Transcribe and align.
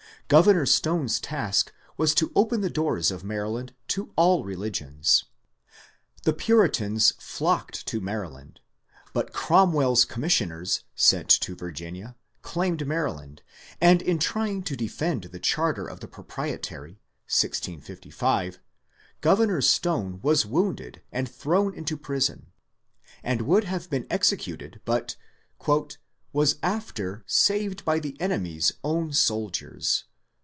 Governor 0.27 0.65
Stone's 0.65 1.19
task 1.19 1.73
was 1.97 2.15
to 2.15 2.31
open 2.37 2.61
the 2.61 2.69
doors 2.69 3.11
of 3.11 3.21
Maryland 3.21 3.73
to 3.89 4.13
all 4.15 4.45
religions. 4.45 5.25
The 6.23 6.31
Puritans 6.31 7.11
flocked 7.19 7.85
to 7.87 7.99
Maryland; 7.99 8.61
but 9.11 9.33
Cromwell's 9.33 10.05
commissioners, 10.05 10.85
sent 10.95 11.27
to 11.41 11.53
Virginia, 11.53 12.15
claimed 12.43 12.87
Maryland, 12.87 13.41
and 13.81 14.01
in 14.01 14.19
trying 14.19 14.63
to 14.63 14.77
defend 14.77 15.25
the 15.25 15.39
charter 15.39 15.85
of 15.85 15.99
the 15.99 16.07
Pro 16.07 16.23
prietary 16.23 17.01
(1655), 17.27 18.59
Governor 19.19 19.59
Stone 19.59 20.21
was 20.23 20.45
wounded 20.45 21.01
and 21.11 21.27
thrown 21.29 21.75
into 21.75 21.97
prison, 21.97 22.53
and 23.21 23.41
would 23.41 23.65
have 23.65 23.89
been 23.89 24.07
executed, 24.09 24.79
but 24.85 25.17
'^ 25.61 25.97
was 26.31 26.55
after 26.63 27.25
saved 27.27 27.83
by 27.83 27.99
the 27.99 28.15
Enemies 28.21 28.71
owne 28.81 29.11
souldiers." 29.11 30.05